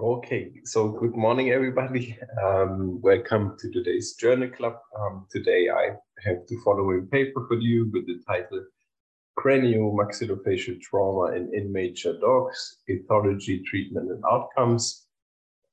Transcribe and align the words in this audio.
Okay, 0.00 0.52
so 0.64 0.90
good 0.90 1.16
morning, 1.16 1.50
everybody. 1.50 2.16
Um, 2.40 3.00
welcome 3.00 3.56
to 3.58 3.68
today's 3.72 4.14
Journal 4.14 4.48
Club. 4.48 4.74
Um, 4.96 5.26
today 5.28 5.70
I 5.70 5.88
have 6.24 6.36
the 6.46 6.56
following 6.64 7.08
paper 7.08 7.44
for 7.48 7.56
you 7.56 7.90
with 7.92 8.06
the 8.06 8.20
title 8.24 8.64
Craniomaxillofacial 9.36 10.80
Trauma 10.82 11.34
in 11.34 11.52
Immature 11.52 12.14
Dogs, 12.20 12.76
Etiology, 12.88 13.60
Treatment 13.64 14.08
and 14.12 14.22
Outcomes. 14.30 15.08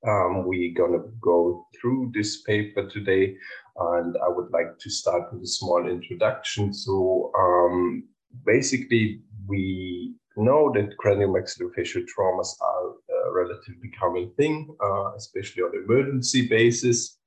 Um, 0.08 0.48
we're 0.48 0.74
going 0.74 0.94
to 0.94 1.08
go 1.22 1.68
through 1.80 2.12
this 2.16 2.42
paper 2.42 2.90
today, 2.90 3.36
and 3.78 4.16
I 4.26 4.30
would 4.30 4.50
like 4.50 4.80
to 4.80 4.90
start 4.90 5.32
with 5.34 5.44
a 5.44 5.48
small 5.48 5.88
introduction. 5.88 6.74
So 6.74 7.32
um, 7.38 8.08
basically, 8.44 9.22
we 9.46 10.16
know 10.36 10.72
that 10.74 10.98
craniomaxillofacial 10.98 12.06
traumas 12.18 12.50
are 12.60 12.94
a 13.26 13.32
relatively 13.32 13.90
common 14.00 14.32
thing, 14.38 14.76
uh, 14.84 15.14
especially 15.16 15.64
on 15.64 15.72
emergency 15.76 16.48
basis. 16.48 17.18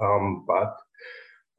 Um, 0.00 0.44
but 0.46 0.76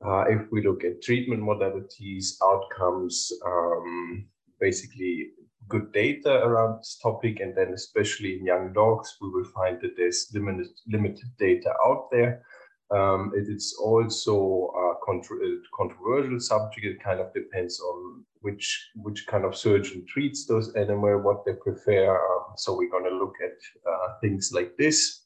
uh, 0.05 0.25
if 0.29 0.51
we 0.51 0.65
look 0.65 0.83
at 0.83 1.01
treatment 1.01 1.41
modalities, 1.41 2.35
outcomes, 2.43 3.31
um, 3.45 4.25
basically 4.59 5.29
good 5.69 5.91
data 5.93 6.43
around 6.43 6.79
this 6.79 6.99
topic, 7.01 7.39
and 7.39 7.55
then 7.55 7.73
especially 7.73 8.37
in 8.37 8.45
young 8.45 8.73
dogs, 8.73 9.15
we 9.21 9.29
will 9.29 9.45
find 9.45 9.79
that 9.81 9.95
there's 9.95 10.27
limited, 10.33 10.67
limited 10.87 11.29
data 11.39 11.73
out 11.85 12.09
there. 12.11 12.43
Um, 12.91 13.31
it 13.35 13.47
is 13.49 13.75
also 13.81 14.71
a 14.75 15.05
controversial 15.05 16.39
subject. 16.39 16.85
It 16.85 17.03
kind 17.03 17.19
of 17.19 17.33
depends 17.33 17.79
on 17.79 18.25
which 18.43 18.91
which 18.95 19.25
kind 19.27 19.45
of 19.45 19.55
surgeon 19.55 20.05
treats 20.07 20.45
those 20.45 20.73
animals, 20.75 21.23
what 21.23 21.43
they 21.45 21.53
prefer. 21.53 22.15
Um, 22.15 22.53
so 22.57 22.77
we're 22.77 22.91
going 22.91 23.09
to 23.09 23.17
look 23.17 23.35
at 23.43 23.57
uh, 23.91 24.19
things 24.21 24.51
like 24.53 24.75
this. 24.77 25.21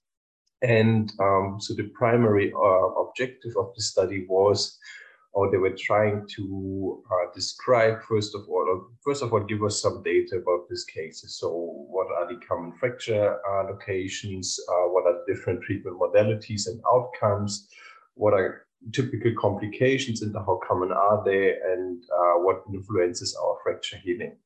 And 0.61 1.11
um, 1.19 1.57
so 1.59 1.73
the 1.73 1.89
primary 2.01 2.53
uh, 2.53 2.87
objective 3.03 3.53
of 3.57 3.73
the 3.75 3.81
study 3.81 4.25
was, 4.27 4.77
or 5.33 5.51
they 5.51 5.57
were 5.57 5.75
trying 5.77 6.27
to 6.35 7.03
uh, 7.11 7.31
describe 7.33 8.01
first 8.03 8.33
of 8.33 8.41
all, 8.49 8.87
first 9.03 9.21
of 9.23 9.33
all, 9.33 9.43
give 9.43 9.63
us 9.63 9.81
some 9.81 10.01
data 10.03 10.37
about 10.37 10.67
these 10.69 10.85
cases. 10.85 11.37
So 11.39 11.49
what 11.89 12.07
are 12.17 12.27
the 12.27 12.39
common 12.47 12.73
fracture 12.79 13.37
uh, 13.49 13.63
locations? 13.63 14.59
Uh, 14.69 14.87
what 14.93 15.05
are 15.05 15.25
different 15.27 15.61
treatment 15.63 15.99
modalities 15.99 16.67
and 16.67 16.81
outcomes? 16.93 17.67
What 18.15 18.33
are 18.33 18.66
typical 18.93 19.33
complications 19.39 20.21
and 20.21 20.35
how 20.35 20.59
common 20.67 20.91
are 20.91 21.23
they 21.25 21.55
and 21.73 22.03
uh, 22.03 22.39
what 22.39 22.63
influences 22.73 23.35
our 23.41 23.57
fracture 23.63 23.97
healing. 23.97 24.37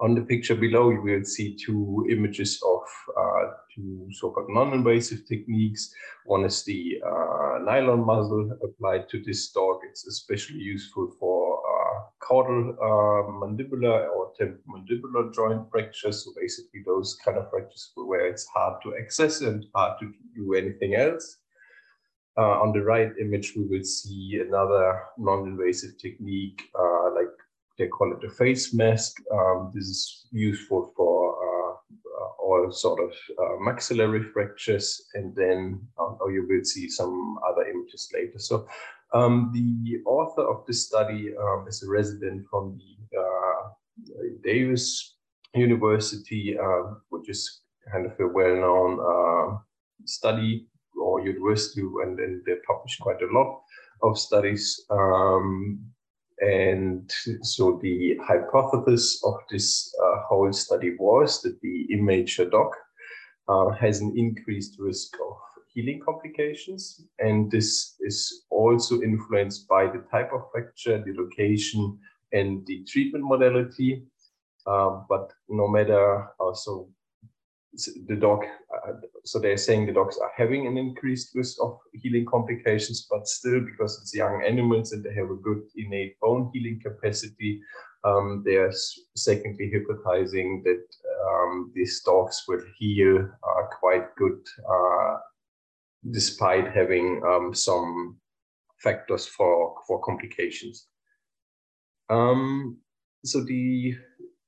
On 0.00 0.14
the 0.14 0.20
picture 0.20 0.54
below, 0.54 0.90
you 0.90 1.00
will 1.00 1.24
see 1.24 1.56
two 1.56 2.06
images 2.10 2.60
of 2.62 2.82
uh, 3.18 3.52
two 3.74 4.06
so-called 4.12 4.48
non-invasive 4.50 5.26
techniques. 5.26 5.90
One 6.26 6.44
is 6.44 6.62
the 6.64 7.00
uh, 7.02 7.58
nylon 7.64 8.04
muzzle 8.04 8.58
applied 8.62 9.08
to 9.08 9.22
this 9.24 9.50
dog. 9.52 9.78
It's 9.88 10.06
especially 10.06 10.58
useful 10.58 11.16
for 11.18 11.60
uh, 11.60 12.00
caudal 12.20 12.76
uh, 12.78 13.30
mandibular 13.40 14.08
or 14.10 14.32
temporomandibular 14.38 15.32
joint 15.32 15.70
fractures. 15.70 16.24
So 16.24 16.32
basically 16.38 16.82
those 16.84 17.16
kind 17.24 17.38
of 17.38 17.48
fractures 17.48 17.90
where 17.94 18.26
it's 18.26 18.46
hard 18.48 18.82
to 18.82 18.96
access 19.02 19.40
and 19.40 19.64
hard 19.74 19.98
to 20.00 20.12
do 20.34 20.52
anything 20.52 20.94
else. 20.94 21.38
Uh, 22.38 22.60
on 22.60 22.70
the 22.72 22.82
right 22.82 23.12
image, 23.18 23.54
we 23.56 23.64
will 23.64 23.84
see 23.84 24.42
another 24.46 25.04
non-invasive 25.16 25.96
technique, 25.96 26.68
uh, 26.78 27.10
like 27.14 27.32
they 27.78 27.86
call 27.86 28.12
it 28.12 28.26
a 28.26 28.30
face 28.30 28.74
mask. 28.74 29.16
Um, 29.32 29.70
this 29.74 29.84
is 29.84 30.26
useful 30.32 30.92
for 30.94 31.32
uh, 31.32 31.72
uh 31.72 32.28
all 32.38 32.70
sort 32.70 33.00
of 33.00 33.12
uh, 33.38 33.56
maxillary 33.60 34.22
fractures, 34.22 35.08
and 35.14 35.34
then 35.34 35.80
um, 35.98 36.18
oh, 36.20 36.28
you 36.28 36.46
will 36.46 36.62
see 36.62 36.90
some 36.90 37.38
other 37.48 37.66
images 37.66 38.10
later. 38.12 38.38
So 38.38 38.68
um, 39.14 39.50
the 39.54 40.02
author 40.04 40.42
of 40.42 40.66
this 40.66 40.84
study 40.84 41.34
um, 41.40 41.64
is 41.66 41.82
a 41.82 41.88
resident 41.88 42.44
from 42.50 42.76
the 42.76 43.18
uh, 43.18 44.28
Davis 44.44 45.16
University, 45.54 46.54
which 47.08 47.30
is 47.30 47.62
kind 47.90 48.04
of 48.04 48.12
a 48.20 48.26
well-known 48.28 49.58
study 50.04 50.66
or 50.74 50.75
university, 51.26 51.82
and, 52.02 52.18
and 52.18 52.42
they 52.44 52.54
publish 52.66 52.96
quite 52.98 53.22
a 53.22 53.32
lot 53.32 53.60
of 54.02 54.18
studies. 54.18 54.84
Um, 54.90 55.80
and 56.40 57.10
so 57.42 57.78
the 57.82 58.18
hypothesis 58.22 59.22
of 59.24 59.36
this 59.50 59.94
uh, 60.02 60.20
whole 60.28 60.52
study 60.52 60.94
was 60.98 61.40
that 61.42 61.58
the 61.62 61.86
immature 61.90 62.50
dog 62.50 62.72
uh, 63.48 63.70
has 63.70 64.00
an 64.00 64.12
increased 64.16 64.76
risk 64.78 65.14
of 65.14 65.36
healing 65.72 66.00
complications. 66.04 67.02
And 67.18 67.50
this 67.50 67.96
is 68.00 68.44
also 68.50 69.00
influenced 69.02 69.68
by 69.68 69.86
the 69.86 70.04
type 70.10 70.30
of 70.32 70.50
fracture, 70.52 71.02
the 71.02 71.14
location, 71.16 71.98
and 72.32 72.66
the 72.66 72.84
treatment 72.84 73.24
modality. 73.24 74.04
Uh, 74.66 75.02
but 75.08 75.32
no 75.48 75.68
matter, 75.68 76.28
also 76.38 76.88
the 78.08 78.16
dog, 78.16 78.44
uh, 78.74 78.92
so 79.24 79.38
they're 79.38 79.56
saying 79.56 79.86
the 79.86 79.92
dogs 79.92 80.18
are 80.18 80.32
having 80.36 80.66
an 80.66 80.76
increased 80.76 81.34
risk 81.34 81.58
of 81.62 81.78
healing 81.92 82.26
complications, 82.26 83.06
but 83.10 83.28
still 83.28 83.60
because 83.60 83.98
it's 84.00 84.14
young 84.14 84.42
animals 84.46 84.92
and 84.92 85.04
they 85.04 85.14
have 85.14 85.30
a 85.30 85.42
good 85.42 85.62
innate 85.76 86.18
bone 86.20 86.50
healing 86.52 86.80
capacity, 86.82 87.60
um, 88.04 88.42
they're 88.44 88.72
secondly 89.16 89.70
hypothesizing 89.74 90.62
that 90.64 90.84
um, 91.28 91.72
these 91.74 92.02
dogs 92.02 92.44
will 92.48 92.62
heal 92.78 93.18
uh, 93.18 93.62
quite 93.78 94.14
good 94.16 94.40
uh, 94.68 95.16
despite 96.10 96.72
having 96.72 97.20
um, 97.26 97.52
some 97.52 98.16
factors 98.78 99.26
for, 99.26 99.74
for 99.86 100.00
complications. 100.02 100.86
Um, 102.08 102.78
so 103.24 103.42
the 103.42 103.94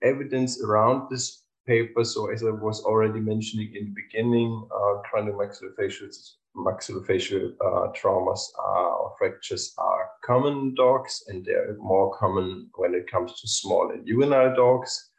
evidence 0.03 0.63
around 0.63 1.09
this 1.11 1.43
paper. 1.73 2.03
So 2.05 2.21
as 2.35 2.43
I 2.43 2.51
was 2.51 2.79
already 2.83 3.21
mentioning 3.21 3.71
in 3.79 3.85
the 3.89 3.97
beginning, 4.03 4.51
uh, 4.79 4.95
craniomaxillofacial 5.09 6.11
maxillofacial 6.57 7.45
uh, 7.67 7.93
traumas 7.99 8.41
are, 8.59 8.91
or 9.01 9.15
fractures 9.19 9.75
are 9.79 10.11
common 10.25 10.75
dogs, 10.75 11.23
and 11.29 11.45
they're 11.45 11.77
more 11.79 12.09
common 12.19 12.69
when 12.75 12.95
it 12.95 13.11
comes 13.11 13.41
to 13.41 13.47
small 13.47 13.91
and 13.93 14.07
juvenile 14.07 14.55
dogs. 14.57 15.11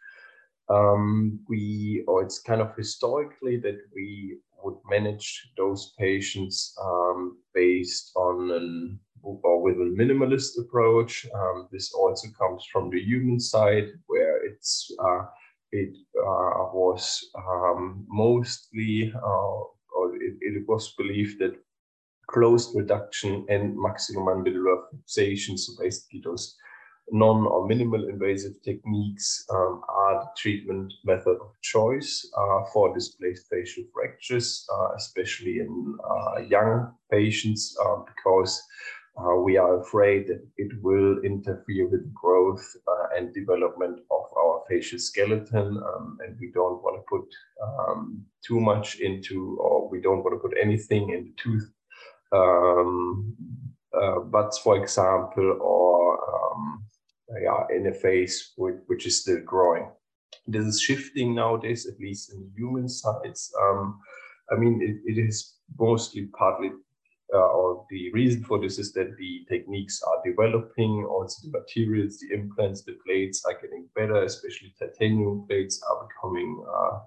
Um, 0.70 1.40
we, 1.48 2.04
or 2.08 2.24
it's 2.24 2.40
kind 2.40 2.62
of 2.62 2.76
historically 2.76 3.58
that 3.66 3.80
we 3.96 4.38
would 4.64 4.78
manage 4.90 5.52
those 5.58 5.94
patients 5.98 6.76
um, 6.84 7.38
based 7.54 8.12
on 8.16 8.52
an 8.52 9.00
or 9.24 9.62
with 9.62 9.78
a 9.78 9.96
minimalist 10.00 10.52
approach. 10.60 11.26
Um, 11.34 11.68
this 11.72 11.92
also 11.94 12.28
comes 12.38 12.66
from 12.72 12.90
the 12.90 13.02
human 13.02 13.40
side, 13.40 13.88
where 14.08 14.46
it's 14.46 14.92
uh, 15.04 15.24
it 15.72 15.96
uh, 16.18 16.70
was 16.74 17.30
um, 17.36 18.06
mostly, 18.08 19.14
uh, 19.16 19.60
or 19.96 20.16
it, 20.16 20.36
it, 20.42 20.68
was 20.68 20.94
believed 20.98 21.40
that 21.40 21.56
closed 22.28 22.76
reduction 22.76 23.46
and 23.50 23.76
maximum 23.78 24.26
maxillomandibular 24.26 24.84
fixation, 24.92 25.58
so 25.58 25.74
basically 25.82 26.22
those 26.24 26.56
non 27.12 27.46
or 27.48 27.68
minimal 27.68 28.08
invasive 28.08 28.62
techniques 28.64 29.46
um, 29.52 29.82
are 29.90 30.22
the 30.22 30.30
treatment 30.38 30.94
method 31.06 31.38
of 31.42 31.52
choice 31.62 32.30
uh, 32.38 32.64
for 32.72 32.94
displaced 32.94 33.48
facial 33.50 33.84
fractures, 33.94 34.66
uh, 34.74 34.90
especially 34.96 35.60
in 35.60 35.98
uh, 36.10 36.42
young 36.42 36.92
patients, 37.12 37.76
uh, 37.84 37.98
because 38.16 38.62
uh, 39.20 39.36
we 39.36 39.58
are 39.58 39.82
afraid 39.82 40.28
that 40.28 40.42
it 40.58 40.72
will 40.82 41.20
interfere 41.24 41.88
with 41.88 42.14
growth 42.14 42.66
uh, 42.88 43.18
and 43.18 43.34
development 43.34 44.00
of 44.12 44.26
our 44.38 44.64
facial 44.70 45.00
skeleton, 45.00 45.78
um, 45.78 46.18
and 46.26 46.38
we 46.40 46.52
don't 46.54 46.82
want 46.84 46.98
to 46.98 47.04
put 47.10 47.28
um, 47.62 48.24
too 48.46 48.60
much 48.60 49.00
into, 49.00 49.58
or 49.60 49.90
we 49.90 50.00
don't 50.00 50.24
want 50.24 50.36
to 50.36 50.48
put 50.48 50.58
anything 50.62 51.10
in 51.10 51.26
the 51.26 51.34
tooth 51.38 51.70
um, 52.32 53.36
uh, 53.94 54.50
for 54.64 54.78
example, 54.82 55.58
or 55.62 56.20
um, 56.34 56.84
yeah, 57.42 57.76
in 57.76 57.88
a 57.88 57.94
face 57.94 58.54
which, 58.58 59.06
is 59.06 59.22
still 59.22 59.42
growing. 59.46 59.90
This 60.48 60.66
is 60.66 60.82
shifting 60.82 61.36
nowadays, 61.36 61.88
at 61.88 62.00
least 62.00 62.34
in 62.34 62.52
human 62.56 62.88
sides. 62.90 63.52
Um, 63.62 64.00
I 64.52 64.56
mean, 64.56 64.82
it, 64.82 65.12
it 65.12 65.22
is 65.22 65.56
mostly 65.78 66.28
partly 66.38 66.72
or 67.38 67.86
the 67.90 68.12
reason 68.12 68.44
for 68.44 68.60
this 68.60 68.80
is 68.80 68.92
that 68.94 69.16
the 69.18 69.46
techniques 69.48 70.02
are 70.02 70.22
developing, 70.26 71.06
also 71.10 71.48
the 71.48 71.60
materials, 71.60 72.20
the 72.20 72.34
implants, 72.34 72.84
the 72.84 72.98
plates 73.06 73.46
are 73.46 73.60
getting 73.62 73.88
better, 73.96 74.24
especially 74.24 74.74
titanium 74.80 75.46
plates 75.48 75.82
are 75.90 76.08
becoming 76.08 76.64
uh, 76.68 77.00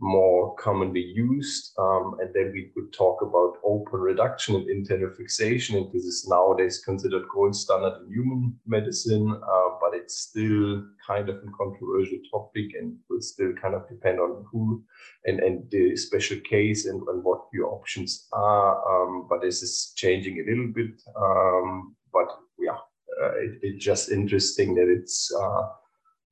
more 0.00 0.54
commonly 0.56 1.00
used. 1.00 1.72
Um, 1.78 2.16
and 2.20 2.30
then 2.34 2.52
we 2.52 2.70
could 2.74 2.92
talk 2.92 3.22
about 3.22 3.54
open 3.64 4.00
reduction 4.00 4.56
and 4.56 4.68
internal 4.68 5.10
fixation. 5.16 5.76
And 5.76 5.92
this 5.92 6.04
is 6.04 6.26
nowadays 6.28 6.82
considered 6.84 7.24
gold 7.32 7.56
standard 7.56 8.02
in 8.02 8.12
human 8.12 8.58
medicine, 8.66 9.30
uh, 9.30 9.68
but 9.80 9.94
it's 9.94 10.18
still 10.18 10.84
kind 11.06 11.28
of 11.28 11.36
a 11.36 11.50
controversial 11.56 12.18
topic 12.30 12.66
and 12.78 12.96
will 13.08 13.22
still 13.22 13.52
kind 13.60 13.74
of 13.74 13.88
depend 13.88 14.20
on 14.20 14.44
who 14.50 14.84
and, 15.24 15.40
and 15.40 15.70
the 15.70 15.96
special 15.96 16.38
case 16.40 16.86
and, 16.86 17.00
and 17.08 17.24
what 17.24 17.46
your 17.52 17.72
options 17.72 18.28
are. 18.32 18.76
Um, 18.90 19.26
but 19.30 19.40
this 19.40 19.62
is 19.62 19.92
changing 19.96 20.40
a 20.40 20.50
little 20.50 20.72
bit. 20.74 21.00
Um, 21.18 21.96
but 22.12 22.28
yeah, 22.58 22.78
uh, 23.22 23.32
it, 23.38 23.58
it's 23.62 23.84
just 23.84 24.10
interesting 24.10 24.74
that 24.74 24.88
it's 24.88 25.32
uh, 25.34 25.68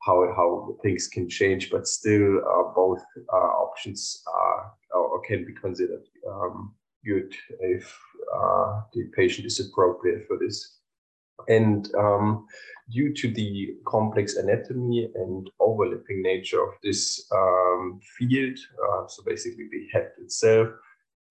how 0.04 0.32
how 0.36 0.76
things 0.82 1.08
can 1.08 1.28
change, 1.28 1.70
but 1.70 1.86
still 1.86 2.38
uh, 2.38 2.74
both 2.74 3.02
uh, 3.32 3.52
options 3.64 4.22
are 4.26 4.72
or 4.92 5.20
can 5.22 5.44
be 5.44 5.52
considered 5.52 6.04
um, 6.28 6.74
good 7.04 7.34
if 7.60 7.98
uh, 8.34 8.80
the 8.92 9.04
patient 9.16 9.46
is 9.46 9.60
appropriate 9.60 10.26
for 10.26 10.38
this. 10.38 10.78
And 11.48 11.92
um, 11.96 12.46
due 12.90 13.12
to 13.14 13.30
the 13.32 13.76
complex 13.86 14.36
anatomy 14.36 15.10
and 15.14 15.50
overlapping 15.60 16.22
nature 16.22 16.62
of 16.62 16.74
this 16.82 17.26
um, 17.32 18.00
field, 18.16 18.58
uh, 18.82 19.06
so 19.08 19.22
basically 19.24 19.68
the 19.70 19.88
head 19.92 20.12
itself, 20.18 20.68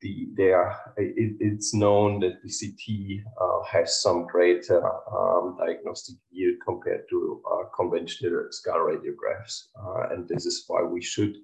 the 0.03 0.27
there 0.35 0.77
it, 0.97 1.38
it's 1.39 1.73
known 1.73 2.19
that 2.19 2.35
the 2.44 2.51
CT 2.51 3.25
uh, 3.41 3.63
has 3.71 4.01
some 4.01 4.27
greater 4.27 4.83
um, 5.11 5.57
diagnostic 5.57 6.17
yield 6.29 6.57
compared 6.65 7.05
to 7.09 7.41
uh, 7.51 7.63
conventional 7.75 8.47
skull 8.51 8.79
radiographs, 8.79 9.69
uh, 9.81 10.13
and 10.13 10.27
this 10.27 10.45
is 10.45 10.65
why 10.67 10.83
we 10.83 11.01
should, 11.01 11.35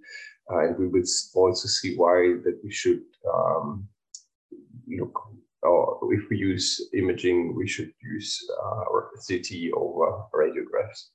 uh, 0.51 0.59
and 0.59 0.77
we 0.77 0.87
will 0.87 1.07
also 1.35 1.67
see 1.67 1.95
why 1.95 2.35
that 2.43 2.59
we 2.63 2.71
should 2.71 3.01
um, 3.33 3.87
look. 4.87 5.17
Or 5.61 5.99
if 6.13 6.29
we 6.29 6.37
use 6.37 6.79
imaging, 6.93 7.53
we 7.53 7.67
should 7.67 7.91
use 8.01 8.39
uh, 8.63 8.83
CT 9.27 9.71
over 9.75 10.23
radiographs. 10.33 11.09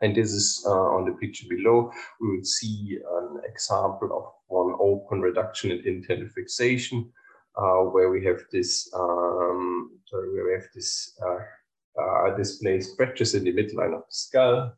And 0.00 0.16
this 0.16 0.32
is 0.32 0.64
uh, 0.66 0.70
on 0.70 1.04
the 1.04 1.12
picture 1.12 1.46
below. 1.48 1.92
We 2.20 2.36
will 2.36 2.44
see 2.44 2.98
an 3.20 3.40
example 3.44 4.10
of 4.16 4.24
one 4.48 4.74
open 4.80 5.20
reduction 5.20 5.70
in 5.70 5.86
internal 5.86 6.28
fixation, 6.28 7.12
uh, 7.56 7.84
where 7.92 8.10
we 8.10 8.24
have 8.24 8.40
this, 8.50 8.90
um, 8.94 9.98
sorry, 10.06 10.32
where 10.32 10.46
we 10.46 10.52
have 10.52 10.68
this 10.74 11.18
uh, 11.24 12.00
uh, 12.00 12.36
displaced 12.36 12.96
fractures 12.96 13.34
in 13.34 13.44
the 13.44 13.52
midline 13.52 13.94
of 13.94 14.00
the 14.00 14.14
skull. 14.24 14.72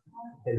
And 0.47 0.59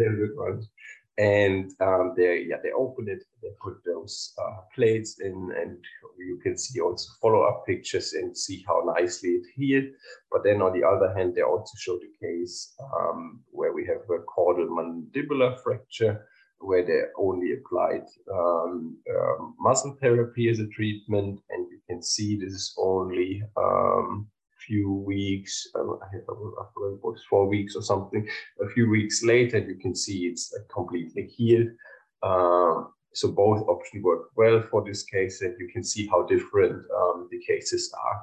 um, 1.80 2.13
they, 2.18 2.45
yeah, 2.50 2.57
they 2.63 2.71
open 2.71 3.07
it, 3.07 3.24
they 3.42 3.50
put 3.62 3.75
those 3.86 4.33
uh, 4.42 4.62
plates 4.74 5.19
in, 5.19 5.54
and 5.62 5.77
you 6.18 6.39
can 6.42 6.57
see 6.57 6.80
also 6.81 7.12
follow-up 7.21 7.65
pictures 7.68 8.13
and 8.13 8.36
see 8.36 8.63
how 8.68 8.81
nicely 8.98 9.30
it 9.30 9.45
healed. 9.56 9.92
But 10.31 10.44
then 10.44 10.62
on 10.62 10.74
the 10.74 10.86
other 10.88 11.13
hand, 11.15 11.36
they 11.36 11.44
also 11.44 11.74
show 11.77 12.00
the 12.00 12.12
case 12.19 12.74
um, 12.98 13.42
where 13.51 13.74
we 13.74 13.86
have 13.86 14.01
a 14.10 14.24
caudal 14.24 14.68
mandibular 14.68 15.62
fracture, 15.62 16.25
where 16.60 16.86
they 16.86 17.01
only 17.19 17.54
applied 17.54 18.06
um, 18.33 18.98
uh, 19.09 19.45
muzzle 19.59 19.98
therapy 20.01 20.50
as 20.50 20.59
a 20.59 20.68
treatment. 20.68 21.39
And 21.50 21.68
you 21.69 21.80
can 21.88 22.01
see 22.01 22.38
this 22.38 22.54
is 22.54 22.74
only 22.77 23.44
um, 23.57 24.27
few 24.68 24.94
weeks, 24.94 25.68
uh, 25.75 25.94
it 26.13 26.24
was 26.27 27.24
four 27.30 27.48
weeks 27.48 27.75
or 27.75 27.81
something, 27.81 28.27
a 28.62 28.68
few 28.69 28.89
weeks 28.89 29.24
later, 29.24 29.57
you 29.57 29.75
can 29.75 29.95
see 29.95 30.25
it's 30.25 30.56
completely 30.74 31.27
healed. 31.36 31.69
Uh, 32.21 32.83
so 33.13 33.31
both 33.31 33.68
options 33.68 34.04
work 34.04 34.30
well 34.36 34.62
for 34.71 34.83
this 34.83 35.04
case, 35.04 35.42
and 35.42 35.56
you 35.60 35.69
can 35.71 35.83
see 35.83 36.07
how 36.07 36.24
different 36.24 36.83
um, 36.98 37.27
the 37.31 37.39
cases 37.48 37.94
are. 38.04 38.21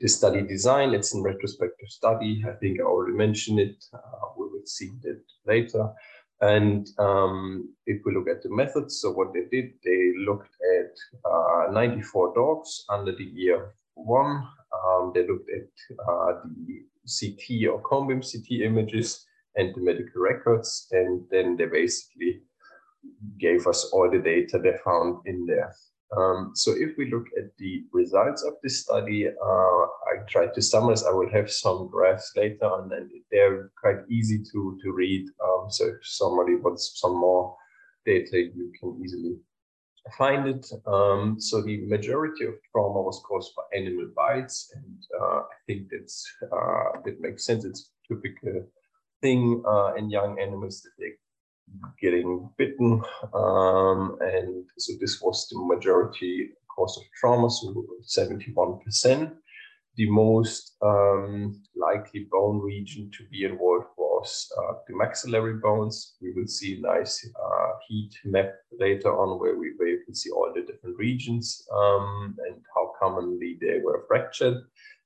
The 0.00 0.08
study 0.08 0.42
design, 0.42 0.94
it's 0.94 1.14
a 1.14 1.20
retrospective 1.20 1.88
study. 1.88 2.42
I 2.48 2.52
think 2.52 2.80
I 2.80 2.84
already 2.84 3.16
mentioned 3.16 3.60
it. 3.60 3.84
Uh, 3.92 3.98
we 4.36 4.46
will 4.46 4.66
see 4.66 4.90
that 5.02 5.20
later. 5.46 5.92
And 6.40 6.88
um, 6.98 7.68
if 7.86 8.00
we 8.04 8.14
look 8.14 8.28
at 8.28 8.42
the 8.42 8.50
methods, 8.50 9.00
so 9.00 9.10
what 9.10 9.32
they 9.32 9.44
did, 9.50 9.72
they 9.84 10.12
looked 10.24 10.54
at 10.78 11.28
uh, 11.28 11.72
94 11.72 12.34
dogs 12.34 12.84
under 12.88 13.12
the 13.12 13.24
year 13.24 13.74
one. 13.94 14.46
Um, 14.72 15.12
they 15.14 15.26
looked 15.26 15.50
at 15.50 15.68
uh, 16.08 16.32
the 16.66 16.84
CT 17.06 17.68
or 17.72 17.80
cone 17.82 18.08
beam 18.08 18.20
CT 18.20 18.62
images 18.62 19.24
and 19.56 19.74
the 19.74 19.80
medical 19.80 20.20
records, 20.20 20.88
and 20.92 21.24
then 21.30 21.56
they 21.56 21.66
basically 21.66 22.42
gave 23.38 23.66
us 23.66 23.90
all 23.92 24.10
the 24.10 24.18
data 24.18 24.58
they 24.58 24.74
found 24.84 25.20
in 25.26 25.46
there. 25.46 25.74
Um, 26.16 26.52
so 26.54 26.72
if 26.72 26.96
we 26.96 27.10
look 27.10 27.26
at 27.36 27.50
the 27.58 27.84
results 27.92 28.42
of 28.42 28.54
this 28.62 28.82
study, 28.82 29.28
uh, 29.28 29.82
I 30.10 30.24
tried 30.26 30.54
to 30.54 30.62
summarize. 30.62 31.04
I 31.04 31.10
will 31.10 31.30
have 31.30 31.50
some 31.50 31.88
graphs 31.88 32.32
later 32.34 32.64
on, 32.64 32.90
and 32.92 33.10
they're 33.30 33.70
quite 33.78 34.08
easy 34.08 34.42
to, 34.52 34.78
to 34.82 34.92
read. 34.92 35.26
Um, 35.44 35.66
so 35.70 35.86
if 35.86 35.96
somebody 36.02 36.54
wants 36.56 36.92
some 36.96 37.18
more 37.18 37.54
data, 38.06 38.38
you 38.38 38.72
can 38.80 38.98
easily 39.04 39.36
find 40.16 40.48
it. 40.48 40.66
Um, 40.86 41.36
so 41.38 41.62
the 41.62 41.84
majority 41.86 42.44
of 42.44 42.54
trauma 42.72 43.02
was 43.02 43.22
caused 43.28 43.52
by 43.56 43.62
animal 43.76 44.10
bites, 44.16 44.72
and 44.74 45.02
uh, 45.20 45.40
I 45.40 45.56
think 45.66 45.88
that's 45.90 46.26
uh, 46.42 47.00
that 47.04 47.20
makes 47.20 47.44
sense. 47.44 47.64
It's 47.64 47.90
a 48.10 48.14
typical 48.14 48.66
thing 49.22 49.62
uh, 49.66 49.94
in 49.94 50.10
young 50.10 50.38
animals 50.40 50.82
that 50.82 50.90
they 50.98 51.12
getting 52.00 52.48
bitten. 52.56 53.02
Um, 53.34 54.16
and 54.20 54.64
so 54.78 54.92
this 55.00 55.20
was 55.20 55.46
the 55.48 55.58
majority 55.58 56.50
cause 56.74 56.96
of 56.96 57.04
trauma, 57.20 57.50
so 57.50 57.84
71%. 58.18 59.32
The 59.96 60.10
most 60.10 60.76
um, 60.82 61.60
likely 61.76 62.26
bone 62.30 62.60
region 62.60 63.10
to 63.18 63.24
be 63.30 63.44
involved 63.44 63.86
was 63.96 64.07
uh, 64.24 64.74
the 64.86 64.96
maxillary 64.96 65.54
bones. 65.54 66.16
We 66.20 66.32
will 66.32 66.46
see 66.46 66.78
a 66.78 66.80
nice 66.80 67.26
uh, 67.26 67.70
heat 67.88 68.14
map 68.24 68.54
later 68.78 69.16
on 69.16 69.38
where, 69.38 69.56
we, 69.56 69.72
where 69.76 69.88
you 69.88 70.02
can 70.04 70.14
see 70.14 70.30
all 70.30 70.52
the 70.54 70.62
different 70.62 70.96
regions 70.96 71.66
um, 71.74 72.36
and 72.46 72.62
how 72.74 72.92
commonly 73.00 73.58
they 73.60 73.80
were 73.82 74.04
fractured. 74.08 74.56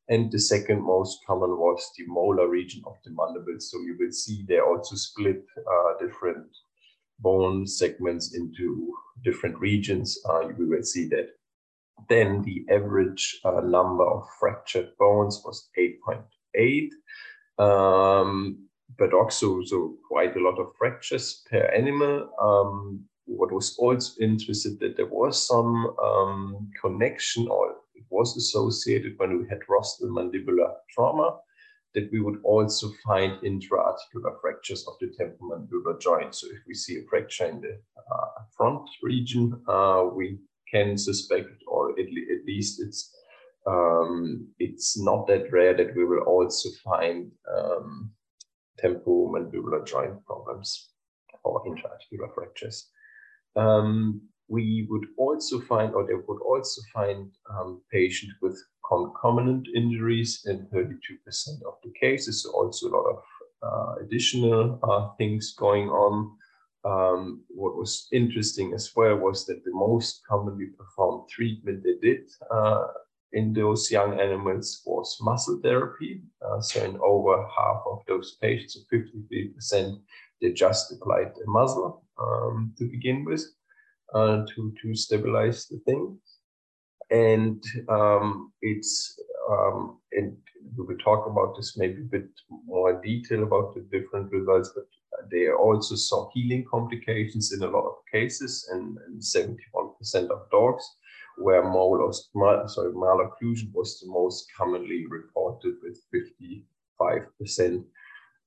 And 0.08 0.30
the 0.30 0.38
second 0.38 0.82
most 0.82 1.20
common 1.26 1.50
was 1.50 1.90
the 1.96 2.04
molar 2.06 2.48
region 2.48 2.82
of 2.86 2.96
the 3.04 3.10
mandible. 3.10 3.58
So 3.58 3.78
you 3.80 3.96
will 3.98 4.12
see 4.12 4.44
they 4.46 4.58
also 4.58 4.96
split 4.96 5.44
uh, 5.58 6.04
different 6.04 6.46
bone 7.20 7.66
segments 7.66 8.34
into 8.34 8.92
different 9.24 9.58
regions. 9.58 10.18
Uh, 10.28 10.48
you 10.48 10.68
will 10.68 10.82
see 10.82 11.08
that. 11.08 11.28
Then 12.08 12.42
the 12.42 12.66
average 12.70 13.40
uh, 13.44 13.60
number 13.60 14.04
of 14.04 14.26
fractured 14.40 14.90
bones 14.98 15.40
was 15.44 15.70
8.8. 15.78 16.90
Um, 17.58 18.68
but 19.02 19.12
also 19.12 19.64
so 19.64 19.96
quite 20.06 20.36
a 20.36 20.40
lot 20.40 20.60
of 20.60 20.76
fractures 20.78 21.42
per 21.50 21.64
animal. 21.76 22.30
Um, 22.40 23.00
what 23.24 23.50
was 23.50 23.76
also 23.76 24.12
interesting 24.20 24.78
that 24.80 24.96
there 24.96 25.12
was 25.20 25.44
some 25.44 25.96
um, 26.00 26.70
connection 26.80 27.48
or 27.48 27.74
it 27.96 28.04
was 28.10 28.36
associated 28.36 29.14
when 29.16 29.38
we 29.38 29.48
had 29.48 29.58
rostral 29.68 30.10
mandibular 30.10 30.70
trauma 30.94 31.36
that 31.94 32.10
we 32.12 32.20
would 32.20 32.38
also 32.44 32.90
find 33.04 33.44
intra-articular 33.44 34.34
fractures 34.40 34.86
of 34.86 34.94
the 35.00 35.08
temporomandibular 35.18 36.00
joint. 36.00 36.32
So 36.36 36.46
if 36.46 36.60
we 36.68 36.74
see 36.74 36.98
a 36.98 37.04
fracture 37.10 37.46
in 37.46 37.60
the 37.60 37.80
uh, 38.12 38.42
front 38.56 38.88
region, 39.02 39.60
uh, 39.68 40.04
we 40.14 40.38
can 40.72 40.96
suspect, 40.96 41.50
or 41.66 41.90
at, 41.90 42.06
le 42.14 42.22
at 42.34 42.46
least 42.46 42.80
it's 42.80 43.00
um, 43.66 44.48
it's 44.58 44.98
not 44.98 45.26
that 45.26 45.52
rare 45.52 45.76
that 45.76 45.94
we 45.96 46.04
will 46.04 46.24
also 46.34 46.68
find 46.84 47.30
um, 47.56 48.10
temporomandibular 48.82 49.86
joint 49.86 50.24
problems 50.24 50.90
or 51.44 51.66
intra-articular 51.66 52.28
fractures. 52.34 52.90
Um, 53.56 54.22
we 54.48 54.86
would 54.90 55.06
also 55.16 55.60
find, 55.60 55.94
or 55.94 56.06
they 56.06 56.14
would 56.14 56.42
also 56.42 56.82
find 56.92 57.30
um, 57.50 57.82
patients 57.90 58.34
with 58.42 58.58
concomitant 58.86 59.66
injuries 59.74 60.42
in 60.46 60.66
32% 60.66 60.92
of 61.66 61.74
the 61.82 61.92
cases. 61.98 62.42
So 62.42 62.50
also 62.50 62.88
a 62.88 62.94
lot 62.96 63.06
of 63.06 63.22
uh, 63.62 64.04
additional 64.04 64.78
uh, 64.82 65.14
things 65.16 65.54
going 65.56 65.88
on. 65.88 66.36
Um, 66.84 67.44
what 67.48 67.76
was 67.76 68.08
interesting 68.12 68.74
as 68.74 68.90
well 68.96 69.16
was 69.16 69.46
that 69.46 69.64
the 69.64 69.72
most 69.72 70.22
commonly 70.28 70.66
performed 70.66 71.28
treatment 71.30 71.84
they 71.84 71.94
did 72.06 72.28
uh, 72.50 72.86
in 73.32 73.52
those 73.52 73.90
young 73.90 74.20
animals 74.20 74.82
was 74.84 75.16
muzzle 75.20 75.60
therapy. 75.62 76.22
Uh, 76.44 76.60
so 76.60 76.84
in 76.84 76.98
over 77.02 77.46
half 77.56 77.82
of 77.86 78.00
those 78.06 78.36
patients, 78.40 78.74
so 78.74 78.96
53%, 78.96 80.00
they 80.40 80.52
just 80.52 80.92
applied 80.92 81.32
the 81.34 81.46
muzzle 81.46 82.04
um, 82.18 82.74
to 82.78 82.84
begin 82.84 83.24
with 83.24 83.44
uh, 84.14 84.44
to, 84.54 84.74
to 84.82 84.94
stabilize 84.94 85.66
the 85.66 85.78
thing. 85.86 86.18
And 87.10 87.62
um, 87.88 88.52
it's, 88.62 89.18
um, 89.50 89.98
and 90.12 90.36
we 90.76 90.86
will 90.86 90.98
talk 90.98 91.26
about 91.26 91.56
this 91.56 91.76
maybe 91.76 92.00
a 92.00 92.10
bit 92.10 92.28
more 92.66 92.90
in 92.90 93.00
detail 93.00 93.42
about 93.42 93.74
the 93.74 93.80
different 93.90 94.32
results, 94.32 94.72
but 94.74 94.84
they 95.30 95.48
also 95.50 95.94
saw 95.94 96.30
healing 96.32 96.64
complications 96.70 97.52
in 97.52 97.62
a 97.62 97.70
lot 97.70 97.86
of 97.86 97.94
cases 98.10 98.68
and, 98.72 98.96
and 99.06 99.20
71% 99.20 100.30
of 100.30 100.50
dogs, 100.50 100.84
where 101.36 101.62
mal, 101.62 102.12
sorry, 102.12 102.92
malocclusion 102.92 103.72
was 103.72 104.00
the 104.00 104.10
most 104.10 104.46
commonly 104.56 105.06
reported 105.06 105.74
with 105.82 106.00
55%. 107.00 107.84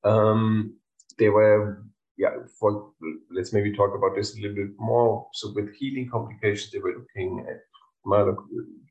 Um, 0.04 0.75
there 1.18 1.32
were, 1.32 1.84
yeah, 2.18 2.32
for, 2.60 2.92
let's 3.32 3.54
maybe 3.54 3.75
talk 3.75 3.96
about 3.96 4.15
this 4.15 4.38
a 4.38 4.42
little 4.42 4.56
bit 4.56 4.75
more. 4.77 5.27
So 5.34 5.51
with 5.54 5.74
healing 5.75 6.10
complications, 6.10 6.72
they 6.72 6.80
were 6.80 6.98
looking 6.98 7.46
at 7.50 7.62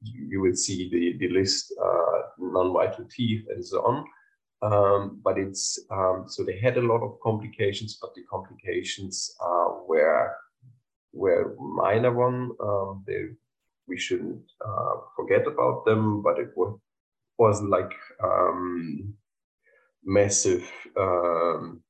you 0.03 0.41
will 0.41 0.57
see 0.57 0.91
the, 0.91 1.17
the 1.19 1.33
list, 1.33 1.73
uh, 1.83 2.21
non-vital 2.39 3.07
teeth 3.11 3.45
and 3.49 3.65
so 3.65 3.79
on. 3.83 4.05
Um, 4.63 5.21
but 5.23 5.39
it's, 5.39 5.79
um, 5.91 6.25
so 6.27 6.43
they 6.43 6.59
had 6.59 6.79
a 6.79 6.83
lot 6.83 7.03
of 7.03 7.21
complications, 7.23 7.99
but 8.01 8.15
the 8.15 8.23
complications 8.31 9.35
uh, 9.41 9.69
were, 9.87 10.33
were 11.13 11.55
minor 11.61 12.13
one. 12.13 12.51
Um, 12.61 13.05
they, 13.07 13.27
we 13.95 14.01
shouldn't 14.01 14.43
uh, 14.69 14.95
forget 15.17 15.47
about 15.47 15.85
them, 15.85 16.21
but 16.21 16.37
it 16.39 16.51
was, 16.57 16.77
was 17.39 17.63
like 17.63 17.95
um, 18.23 19.15
massive 20.05 20.69
um, 20.99 21.81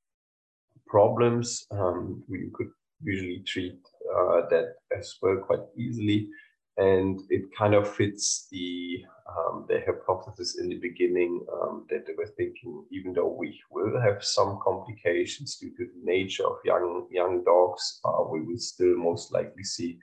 problems. 0.87 1.67
Um, 1.71 2.23
we 2.29 2.51
could 2.53 2.73
usually 3.03 3.43
treat 3.47 3.81
uh, 4.15 4.43
that 4.51 4.75
as 4.97 5.15
well 5.23 5.39
quite 5.47 5.65
easily 5.79 6.29
and 6.77 7.21
it 7.31 7.43
kind 7.57 7.75
of 7.75 7.89
fits 7.89 8.49
the 8.51 9.05
um, 9.27 9.65
the 9.69 9.81
hypothesis 9.87 10.59
in 10.61 10.69
the 10.69 10.79
beginning 10.79 11.45
um, 11.53 11.87
that 11.89 12.07
they 12.07 12.13
were 12.13 12.33
thinking, 12.37 12.85
even 12.91 13.13
though 13.15 13.35
we 13.39 13.59
will 13.71 13.99
have 14.01 14.23
some 14.23 14.59
complications 14.63 15.57
due 15.57 15.71
to 15.71 15.87
the 15.87 16.05
nature 16.05 16.45
of 16.45 16.57
young 16.65 17.07
young 17.11 17.43
dogs, 17.45 18.01
uh, 18.05 18.23
we 18.31 18.43
will 18.43 18.59
still 18.59 18.97
most 18.97 19.33
likely 19.33 19.63
see 19.63 19.99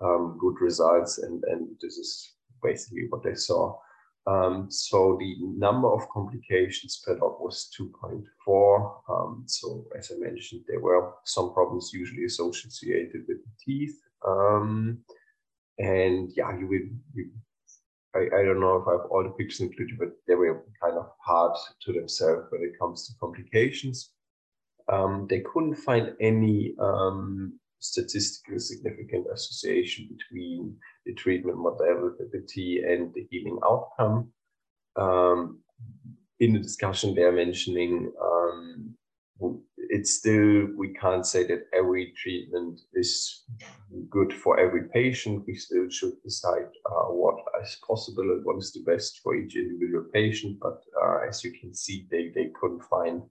um, 0.00 0.36
good 0.40 0.60
results, 0.60 1.18
and 1.18 1.42
and 1.44 1.68
this 1.80 1.96
is 1.96 2.34
basically 2.62 3.06
what 3.08 3.22
they 3.22 3.34
saw. 3.34 3.76
Um, 4.26 4.66
so 4.70 5.16
the 5.20 5.36
number 5.40 5.88
of 5.88 6.08
complications 6.08 7.00
per 7.06 7.16
dog 7.16 7.36
was 7.38 7.70
2.4. 7.78 9.00
Um, 9.08 9.44
so 9.46 9.86
as 9.96 10.10
I 10.10 10.18
mentioned, 10.18 10.62
there 10.66 10.80
were 10.80 11.12
some 11.24 11.54
problems 11.54 11.92
usually 11.94 12.24
associated 12.24 13.22
with 13.28 13.38
the 13.38 13.50
teeth. 13.64 13.96
Um, 14.26 14.98
and 15.78 16.32
yeah, 16.36 16.58
you 16.58 16.66
will. 16.66 16.88
You, 17.14 17.30
I, 18.16 18.40
I 18.40 18.42
don't 18.44 18.60
know 18.60 18.76
if 18.76 18.88
I 18.88 18.92
have 18.92 19.10
all 19.10 19.22
the 19.22 19.30
pictures 19.30 19.60
included, 19.60 19.98
but 19.98 20.08
they 20.26 20.34
were 20.34 20.64
kind 20.82 20.96
of 20.96 21.10
hard 21.24 21.56
to 21.82 21.92
themselves 21.92 22.46
when 22.50 22.62
it 22.62 22.78
comes 22.80 23.06
to 23.06 23.14
complications. 23.20 24.10
Um, 24.88 25.26
they 25.28 25.40
couldn't 25.40 25.76
find 25.76 26.14
any 26.20 26.74
um, 26.80 27.58
statistically 27.78 28.58
significant 28.58 29.26
association 29.32 30.08
between 30.08 30.76
the 31.04 31.14
treatment 31.14 31.58
modality 31.58 32.82
and 32.86 33.12
the 33.14 33.26
healing 33.30 33.58
outcome. 33.64 34.30
Um, 34.96 35.60
in 36.40 36.52
the 36.52 36.58
discussion, 36.58 37.14
they're 37.14 37.32
mentioning 37.32 38.12
um, 38.22 38.96
it's 39.88 40.14
still, 40.14 40.68
we 40.76 40.92
can't 40.94 41.26
say 41.26 41.46
that 41.46 41.66
every 41.72 42.12
treatment 42.16 42.80
is 42.94 43.44
good 44.10 44.32
for 44.32 44.58
every 44.58 44.88
patient. 44.88 45.44
We 45.46 45.54
still 45.54 45.88
should 45.90 46.14
decide 46.22 46.68
uh, 46.86 47.08
what 47.10 47.36
is 47.62 47.78
possible 47.86 48.24
and 48.24 48.44
what 48.44 48.58
is 48.58 48.72
the 48.72 48.82
best 48.90 49.20
for 49.22 49.34
each 49.34 49.56
individual 49.56 50.04
patient. 50.12 50.58
But 50.60 50.82
uh, 51.02 51.28
as 51.28 51.44
you 51.44 51.52
can 51.58 51.74
see, 51.74 52.06
they, 52.10 52.32
they 52.34 52.50
couldn't 52.60 52.82
find 52.84 53.22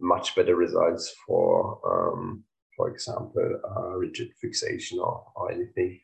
much 0.00 0.34
better 0.34 0.56
results 0.56 1.14
for, 1.26 1.80
um, 1.86 2.44
for 2.76 2.90
example, 2.90 3.60
uh, 3.64 3.96
rigid 3.96 4.32
fixation 4.40 4.98
or, 4.98 5.24
or 5.34 5.50
anything. 5.50 6.00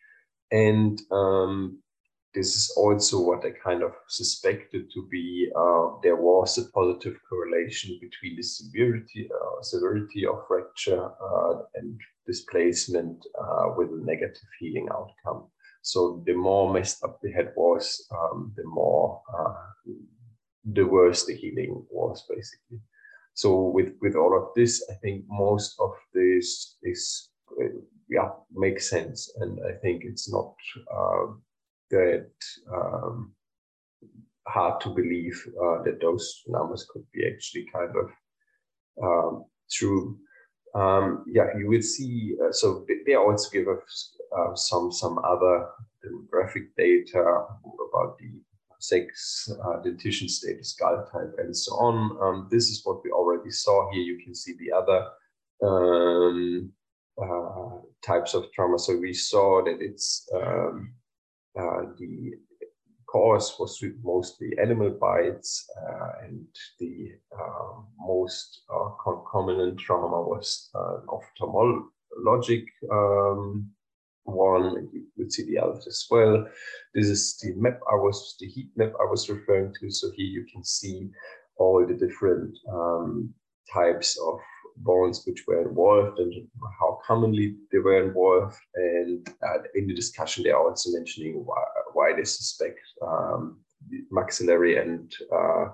And 0.51 1.01
um, 1.11 1.83
this 2.35 2.57
is 2.57 2.73
also 2.77 3.21
what 3.21 3.45
I 3.45 3.51
kind 3.51 3.83
of 3.83 3.93
suspected 4.09 4.91
to 4.95 5.09
be 5.11 5.51
uh, 5.55 5.89
there 6.03 6.17
was 6.17 6.57
a 6.59 6.71
positive 6.71 7.17
correlation 7.29 7.99
between 8.01 8.37
the 8.37 8.43
severity 8.43 9.29
uh, 9.31 9.63
severity 9.63 10.27
of 10.27 10.47
fracture 10.49 11.05
uh, 11.05 11.63
and 11.75 12.01
displacement 12.27 13.25
uh, 13.39 13.75
with 13.77 13.89
a 13.89 14.05
negative 14.05 14.49
healing 14.61 14.89
outcome. 14.93 15.49
So 15.83 16.23
the 16.27 16.35
more 16.35 16.73
messed 16.73 17.03
up 17.05 17.19
the 17.21 17.33
head 17.33 17.53
was, 17.57 18.07
um, 18.13 18.53
the 18.57 18.65
more 18.65 19.21
uh, 19.37 19.93
the 20.65 20.85
worse 20.85 21.27
the 21.27 21.35
healing 21.35 21.85
was 21.91 22.25
basically. 22.29 22.81
So 23.35 23.71
with 23.75 23.95
with 24.01 24.15
all 24.15 24.37
of 24.37 24.49
this, 24.55 24.85
I 24.91 24.95
think 24.95 25.25
most 25.29 25.77
of 25.81 25.93
this 26.13 26.77
is 26.83 27.31
uh, 27.61 27.69
yeah 28.11 28.31
makes 28.53 28.91
sense, 28.91 29.33
and 29.41 29.59
I 29.67 29.73
think 29.81 30.05
it's 30.05 30.31
not 30.31 30.55
that 31.91 32.31
um, 32.73 33.35
hard 34.47 34.81
to 34.81 34.91
believe 34.91 35.41
uh, 35.63 35.83
that 35.85 36.01
those 36.01 36.43
numbers 36.47 36.87
could 36.91 37.05
be 37.13 37.27
actually 37.27 37.67
kind 37.73 37.93
of 37.97 38.11
um, 39.03 39.45
true. 39.71 40.19
Um, 40.75 41.25
yeah, 41.27 41.49
you 41.59 41.69
will 41.69 41.83
see. 41.83 42.35
Uh, 42.43 42.53
so 42.53 42.85
they 43.07 43.15
also 43.15 43.51
give 43.51 43.69
us 43.69 44.17
uh, 44.37 44.55
some 44.55 44.91
some 44.91 45.19
other 45.19 45.69
demographic 46.05 46.69
data 46.77 47.21
about 47.21 48.19
the 48.19 48.31
sex, 48.83 49.49
uh, 49.65 49.81
dentition 49.81 50.29
status, 50.29 50.71
skull 50.71 51.07
type, 51.13 51.35
and 51.39 51.57
so 51.57 51.73
on. 51.75 52.19
Um, 52.21 52.49
this 52.51 52.69
is 52.69 52.83
what 52.85 53.03
we 53.05 53.11
already 53.11 53.51
saw 53.51 53.89
here. 53.93 54.03
You 54.03 54.19
can 54.23 54.35
see 54.35 54.55
the 54.59 54.73
other 54.73 55.07
um, 55.63 56.73
uh, 57.23 57.79
types 58.05 58.35
of 58.35 58.53
trauma. 58.53 58.79
So 58.79 58.97
we 58.97 59.13
saw 59.13 59.63
that 59.65 59.79
it's 59.81 60.29
um, 60.35 60.95
uh, 61.59 61.83
the 61.97 62.33
cause 63.07 63.55
was 63.61 63.83
mostly 64.03 64.51
animal 64.61 64.91
bites, 64.91 65.65
uh, 65.81 66.25
and 66.25 66.45
the 66.81 67.13
uh, 67.39 67.83
most 67.99 68.63
concomitant 69.05 69.79
trauma 69.79 70.21
was 70.23 70.71
an 70.75 71.07
ophthalmologic 71.07 72.65
um, 72.91 73.71
one. 74.25 74.89
You 74.93 75.05
would 75.17 75.33
see 75.33 75.45
the 75.45 75.59
others 75.59 75.87
as 75.87 76.07
well. 76.11 76.47
This 76.95 77.09
is 77.09 77.39
the 77.39 77.55
map 77.57 77.81
I 77.91 77.95
was, 77.95 78.37
the 78.39 78.47
heat 78.47 78.71
map 78.77 78.93
I 79.01 79.05
was 79.05 79.29
referring 79.29 79.75
to. 79.81 79.91
So 79.91 80.11
here 80.17 80.27
you 80.27 80.47
can 80.53 80.65
see 80.65 81.11
all 81.57 81.87
the 81.87 81.95
different 81.95 82.57
um, 82.73 83.33
types 83.73 84.19
of 84.19 84.39
bonds 84.79 85.23
which 85.27 85.45
were 85.47 85.69
involved 85.69 86.19
and 86.19 86.33
how 86.81 86.99
commonly 87.07 87.57
they 87.71 87.79
were 87.79 88.03
involved. 88.03 88.57
And 88.75 89.29
uh, 89.43 89.63
in 89.75 89.87
the 89.87 89.95
discussion, 89.95 90.45
they're 90.45 90.59
also 90.59 90.91
mentioning 90.91 91.43
why, 91.45 91.63
why 91.93 92.13
they 92.17 92.25
suspect 92.25 92.81
um, 93.07 93.59
maxillary 94.11 94.79
and 94.79 95.13
uh, 95.35 95.67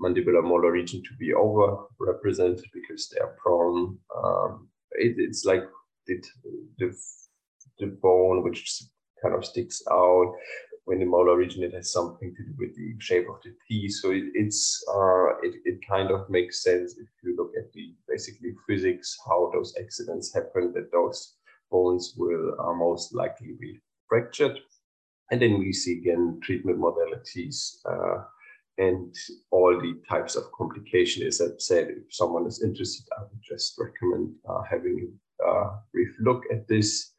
mandibular 0.00 0.42
molar 0.42 0.72
region 0.72 1.02
to 1.02 1.14
be 1.18 1.32
overrepresented 1.32 2.62
because 2.72 3.08
they 3.08 3.20
are 3.20 3.36
prone. 3.42 3.98
Um, 4.16 4.68
it, 4.92 5.16
it's 5.18 5.44
like 5.44 5.64
the, 6.06 6.22
the, 6.78 6.96
the 7.78 7.86
bone 7.86 8.42
which 8.42 8.82
kind 9.22 9.34
of 9.34 9.44
sticks 9.44 9.82
out 9.90 10.34
when 10.84 11.00
the 11.00 11.04
molar 11.04 11.36
region 11.36 11.62
it 11.62 11.74
has 11.74 11.92
something 11.92 12.34
to 12.34 12.42
do 12.44 12.54
with 12.58 12.74
the 12.74 12.94
shape 12.98 13.26
of 13.28 13.36
the 13.44 13.54
teeth. 13.68 13.92
So 14.00 14.10
it, 14.10 14.24
it's 14.34 14.82
uh, 14.88 15.36
it, 15.42 15.56
it 15.64 15.86
kind 15.86 16.10
of 16.10 16.30
makes 16.30 16.62
sense 16.62 16.92
if 16.92 17.08
you 17.22 17.36
look 17.36 17.52
at 17.58 17.70
the 17.72 17.94
basically 18.08 18.54
physics 18.66 19.16
how 19.26 19.50
those 19.52 19.74
accidents 19.78 20.32
happen 20.32 20.72
that 20.74 20.90
those 20.90 21.34
bones 21.70 22.14
will 22.16 22.56
uh, 22.58 22.72
most 22.72 23.14
likely 23.14 23.54
be 23.60 23.78
fractured. 24.08 24.58
And 25.30 25.42
then 25.42 25.58
we 25.58 25.74
see 25.74 25.98
again 25.98 26.40
treatment 26.42 26.78
modalities 26.78 27.76
uh, 27.84 28.24
and 28.78 29.14
all 29.50 29.78
the 29.78 30.00
types 30.08 30.36
of 30.36 30.50
complication. 30.56 31.26
As 31.26 31.42
I 31.42 31.48
said, 31.58 31.88
if 31.90 32.14
someone 32.14 32.46
is 32.46 32.62
interested, 32.62 33.04
I 33.18 33.22
would 33.22 33.42
just 33.42 33.78
recommend 33.78 34.34
uh, 34.48 34.62
having 34.62 35.12
a 35.42 35.46
uh, 35.46 35.70
brief 35.92 36.08
look 36.20 36.44
at 36.50 36.66
this. 36.66 37.12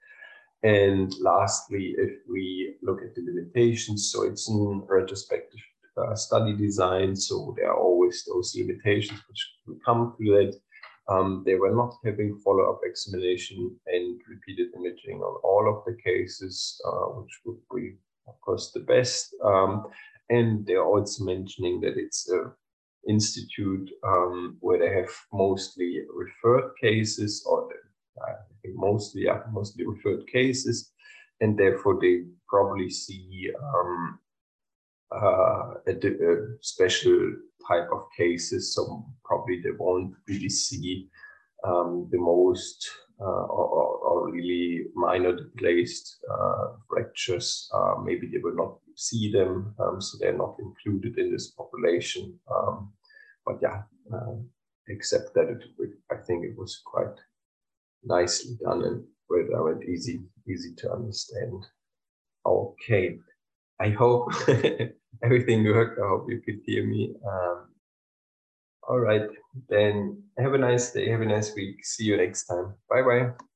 And 0.64 1.14
lastly, 1.22 1.96
if 1.98 2.20
we 2.30 2.76
look 2.82 3.02
at 3.02 3.16
the 3.16 3.22
limitations, 3.22 4.12
so 4.12 4.24
it's 4.24 4.50
in 4.50 4.84
retrospective 4.88 5.62
uh, 5.98 6.16
study 6.16 6.54
design, 6.54 7.16
so 7.16 7.54
there 7.58 7.72
are 7.72 7.78
always 7.80 8.24
those 8.26 8.56
limitations 8.56 9.22
which 9.28 9.80
come 9.86 10.16
to 10.18 10.26
that. 10.32 10.60
Um, 11.08 11.44
they 11.46 11.56
were 11.56 11.74
not 11.74 11.96
having 12.06 12.38
follow-up 12.38 12.82
examination 12.84 13.76
and 13.88 14.22
repeated 14.30 14.68
imaging 14.76 15.22
on 15.22 15.40
all 15.44 15.68
of 15.68 15.84
the 15.86 16.00
cases, 16.02 16.80
uh, 16.86 17.20
which 17.20 17.40
would 17.46 17.58
be, 17.76 17.96
of 18.28 18.40
course, 18.42 18.72
the 18.72 18.82
best. 18.82 19.34
Um, 19.44 19.88
and 20.30 20.66
they're 20.68 20.86
also 20.86 21.24
mentioning 21.24 21.82
that 21.82 21.98
it's 21.98 22.30
a 22.30 22.52
institute 23.08 23.90
um, 24.04 24.58
where 24.60 24.78
they 24.78 24.94
have 24.94 25.10
mostly 25.34 26.02
referred 26.14 26.72
cases 26.82 27.44
or 27.48 27.70
mostly, 28.76 29.24
yeah, 29.26 29.42
mostly 29.52 29.86
referred 29.86 30.28
cases, 30.28 30.92
and 31.42 31.58
therefore 31.58 32.00
they 32.02 32.24
probably 32.48 32.90
see 32.90 33.50
um, 33.62 34.20
uh, 35.12 35.74
a, 35.88 35.92
a, 35.92 36.36
special 36.62 37.34
type 37.68 37.90
of 37.92 38.04
cases. 38.16 38.76
So 38.76 39.06
probably 39.24 39.62
they 39.62 39.72
won't 39.78 40.14
really 40.28 40.50
see 40.50 41.10
um, 41.64 42.08
the 42.12 42.18
most 42.18 42.90
uh, 43.22 43.26
or, 43.26 43.98
or, 43.98 44.32
really 44.32 44.86
minor 44.96 45.36
displaced 45.36 46.24
uh, 46.32 46.68
fractures, 46.88 47.70
uh, 47.74 47.96
maybe 48.02 48.28
they 48.28 48.38
will 48.38 48.56
not 48.56 48.78
see 48.96 49.30
them, 49.30 49.76
um, 49.80 50.00
so 50.00 50.18
they're 50.20 50.38
not 50.38 50.56
included 50.60 51.18
in 51.18 51.32
this 51.32 51.52
population. 51.52 52.40
Um, 52.50 52.94
but 53.46 53.58
yeah, 53.62 53.82
uh, 54.14 54.36
except 54.88 55.34
that 55.34 55.50
it, 55.50 55.64
I 56.12 56.16
think 56.16 56.46
it 56.46 56.58
was 56.58 56.82
quite 56.86 57.16
nicely 58.04 58.58
done 58.64 58.84
and 58.84 59.04
very 59.30 59.94
easy, 59.94 60.22
easy 60.48 60.74
to 60.78 60.92
understand. 60.92 61.66
Okay, 62.46 63.18
I 63.80 63.90
hope 63.90 64.32
everything 65.24 65.64
worked. 65.66 66.00
I 66.00 66.08
hope 66.08 66.28
you 66.30 66.42
could 66.42 66.60
hear 66.66 66.86
me. 66.86 67.16
Um, 67.28 67.68
all 68.88 69.00
right, 69.00 69.30
then 69.70 70.24
have 70.38 70.54
a 70.54 70.58
nice 70.58 70.92
day, 70.92 71.10
have 71.10 71.22
a 71.22 71.26
nice 71.26 71.54
week. 71.56 71.86
See 71.86 72.06
you 72.06 72.18
next 72.18 72.46
time. 72.46 72.74
Bye 72.90 73.04
bye. 73.04 73.49